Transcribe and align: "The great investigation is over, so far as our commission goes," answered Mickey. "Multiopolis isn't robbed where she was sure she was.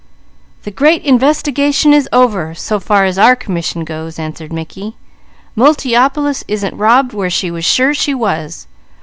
"The 0.63 0.71
great 0.71 1.03
investigation 1.05 1.93
is 1.93 2.09
over, 2.11 2.55
so 2.55 2.79
far 2.79 3.05
as 3.05 3.19
our 3.19 3.35
commission 3.35 3.85
goes," 3.85 4.17
answered 4.17 4.51
Mickey. 4.51 4.95
"Multiopolis 5.55 6.43
isn't 6.47 6.75
robbed 6.75 7.13
where 7.13 7.29
she 7.29 7.51
was 7.51 7.65
sure 7.65 7.93
she 7.93 8.15
was. 8.15 8.65